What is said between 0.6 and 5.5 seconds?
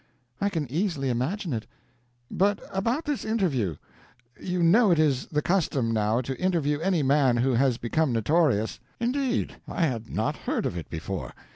easily imagine it. But about this interview. You know it is the